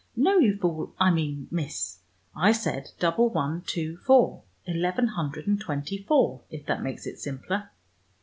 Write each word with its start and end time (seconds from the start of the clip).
No, 0.15 0.39
you 0.39 0.57
fool, 0.57 0.95
I 0.99 1.11
mean 1.11 1.47
Miss, 1.51 1.99
I 2.35 2.53
said 2.53 2.89
double 2.97 3.29
one 3.29 3.61
two 3.67 3.97
four, 3.97 4.41
eleven 4.65 5.09
hundred 5.09 5.45
and 5.45 5.61
twenty 5.61 5.99
four, 5.99 6.41
if 6.49 6.65
that 6.65 6.81
makes 6.81 7.05
it 7.05 7.19
simpler. 7.19 7.69